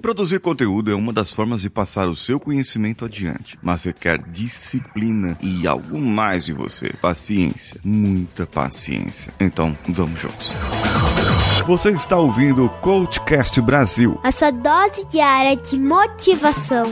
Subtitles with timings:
[0.00, 5.36] Produzir conteúdo é uma das formas de passar o seu conhecimento adiante, mas requer disciplina
[5.42, 6.90] e algo mais de você.
[7.02, 9.32] Paciência, muita paciência.
[9.38, 10.54] Então, vamos juntos.
[11.66, 14.18] Você está ouvindo o Coachcast Brasil.
[14.24, 16.86] A sua dose diária de motivação.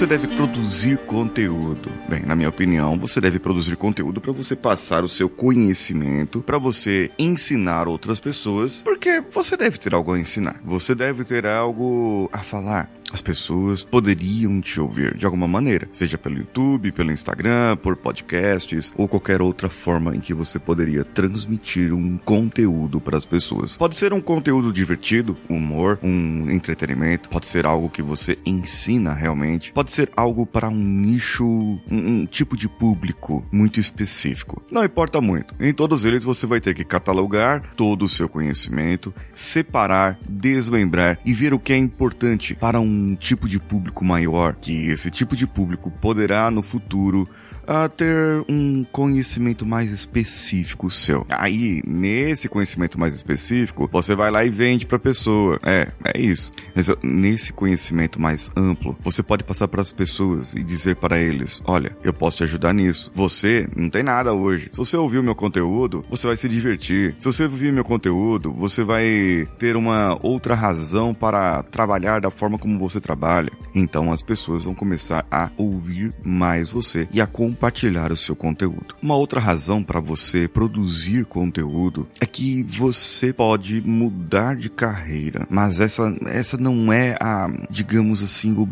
[0.00, 1.92] Você deve produzir conteúdo?
[2.08, 6.56] Bem, na minha opinião, você deve produzir conteúdo para você passar o seu conhecimento, para
[6.56, 10.58] você ensinar outras pessoas, porque você deve ter algo a ensinar.
[10.64, 12.90] Você deve ter algo a falar.
[13.12, 18.92] As pessoas poderiam te ouvir de alguma maneira, seja pelo YouTube, pelo Instagram, por podcasts
[18.96, 23.76] ou qualquer outra forma em que você poderia transmitir um conteúdo para as pessoas.
[23.76, 29.72] Pode ser um conteúdo divertido, humor, um entretenimento, pode ser algo que você ensina realmente,
[29.72, 34.62] pode ser algo para um nicho, um, um tipo de público muito específico.
[34.70, 35.54] Não importa muito.
[35.60, 41.32] Em todos eles você vai ter que catalogar todo o seu conhecimento, separar, desmembrar e
[41.32, 45.46] ver o que é importante para um tipo de público maior, que esse tipo de
[45.46, 47.28] público poderá no futuro
[47.70, 51.24] a ter um conhecimento mais específico seu.
[51.30, 55.60] Aí, nesse conhecimento mais específico, você vai lá e vende para pessoa.
[55.62, 56.52] É, é isso.
[57.00, 61.96] Nesse conhecimento mais amplo, você pode passar para as pessoas e dizer para eles: "Olha,
[62.02, 63.10] eu posso te ajudar nisso.
[63.14, 64.68] Você não tem nada hoje.
[64.72, 67.14] Se você ouvir o meu conteúdo, você vai se divertir.
[67.18, 72.58] Se você ouvir meu conteúdo, você vai ter uma outra razão para trabalhar da forma
[72.58, 73.50] como você trabalha.
[73.74, 78.94] Então as pessoas vão começar a ouvir mais você e a compartilhar o seu conteúdo.
[79.02, 85.80] Uma outra razão para você produzir conteúdo é que você pode mudar de carreira, mas
[85.80, 88.66] essa, essa não é a, digamos assim, o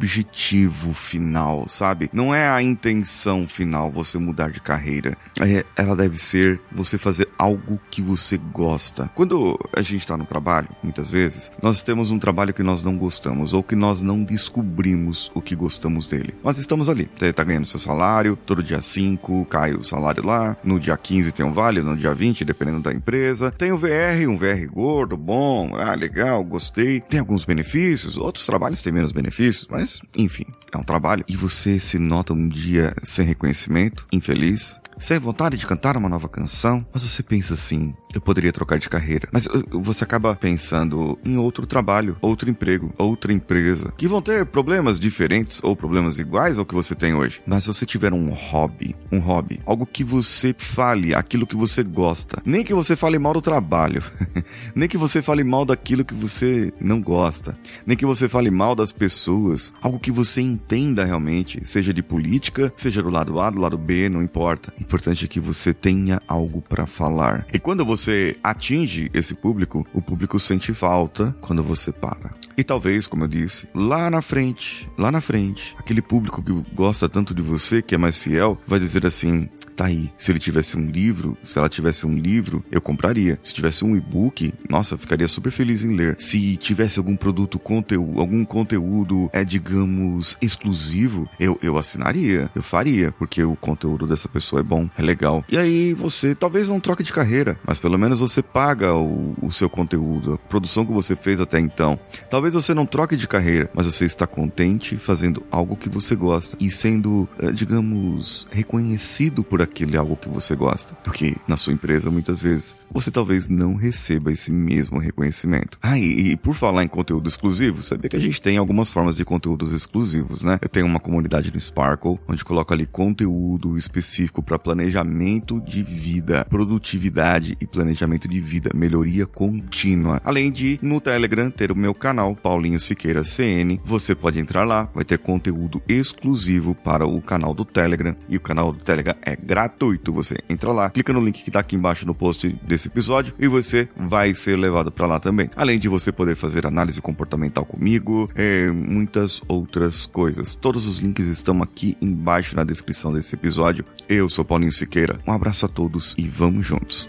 [0.89, 2.11] objetivo final, sabe?
[2.13, 5.17] Não é a intenção final você mudar de carreira.
[5.41, 9.11] É, ela deve ser você fazer algo que você gosta.
[9.15, 12.97] Quando a gente está no trabalho, muitas vezes, nós temos um trabalho que nós não
[12.97, 16.35] gostamos ou que nós não descobrimos o que gostamos dele.
[16.43, 20.79] Mas estamos ali, tá ganhando seu salário, todo dia 5 cai o salário lá, no
[20.79, 23.51] dia 15 tem um vale, no dia 20, dependendo da empresa.
[23.51, 27.01] Tem o VR, um VR gordo, bom, ah, legal, gostei.
[27.01, 31.25] Tem alguns benefícios, outros trabalhos têm menos benefícios, mas enfim, é um trabalho.
[31.29, 36.29] E você se nota um dia sem reconhecimento, infeliz, sem vontade de cantar uma nova
[36.29, 39.29] canção, mas você pensa assim: eu poderia trocar de carreira.
[39.33, 44.47] Mas uh, você acaba pensando em outro trabalho, outro emprego, outra empresa, que vão ter
[44.47, 47.41] problemas diferentes ou problemas iguais ao que você tem hoje.
[47.47, 51.83] Mas se você tiver um hobby, um hobby, algo que você fale aquilo que você
[51.83, 54.03] gosta, nem que você fale mal do trabalho,
[54.75, 58.75] nem que você fale mal daquilo que você não gosta, nem que você fale mal
[58.75, 63.61] das pessoas, algo que você entenda realmente, seja de política, seja do lado A, do
[63.61, 67.47] lado B, não importa importante é que você tenha algo para falar.
[67.53, 67.98] E quando você
[68.43, 72.33] atinge esse público, o público sente falta quando você para.
[72.57, 77.09] E talvez, como eu disse, lá na frente, lá na frente, aquele público que gosta
[77.09, 79.49] tanto de você, que é mais fiel, vai dizer assim:
[79.79, 80.11] tá aí.
[80.19, 83.39] Se ele tivesse um livro, se ela tivesse um livro, eu compraria.
[83.45, 86.17] Se tivesse um e-book, nossa, ficaria super feliz em ler.
[86.19, 93.13] Se tivesse algum produto, conteúdo, algum conteúdo, é, digamos, exclusivo, eu, eu assinaria, eu faria,
[93.13, 95.45] porque o conteúdo dessa pessoa é bom, é legal.
[95.49, 99.53] E aí você talvez não troque de carreira, mas pelo menos você paga o, o
[99.53, 101.97] seu conteúdo, a produção que você fez até então.
[102.29, 106.57] Talvez você não troque de carreira, mas você está contente fazendo algo que você gosta
[106.59, 110.95] e sendo, é, digamos, reconhecido por é algo que você gosta.
[111.05, 115.79] Porque na sua empresa, muitas vezes, você talvez não receba esse mesmo reconhecimento.
[115.83, 119.17] Ah, e, e por falar em conteúdo exclusivo, sabia que a gente tem algumas formas
[119.17, 120.59] de conteúdos exclusivos, né?
[120.61, 126.45] Eu tenho uma comunidade no Sparkle, onde coloco ali conteúdo específico para planejamento de vida,
[126.49, 130.21] produtividade e planejamento de vida, melhoria contínua.
[130.25, 133.81] Além de, no Telegram, ter o meu canal, Paulinho Siqueira CN.
[133.85, 138.17] Você pode entrar lá, vai ter conteúdo exclusivo para o canal do Telegram.
[138.29, 140.13] E o canal do Telegram é gratuito gratuito.
[140.13, 143.49] Você entra lá, clica no link que tá aqui embaixo no post desse episódio e
[143.49, 145.51] você vai ser levado para lá também.
[145.57, 150.55] Além de você poder fazer análise comportamental comigo, e muitas outras coisas.
[150.55, 153.85] Todos os links estão aqui embaixo na descrição desse episódio.
[154.09, 155.19] Eu sou Paulinho Siqueira.
[155.27, 157.09] Um abraço a todos e vamos juntos.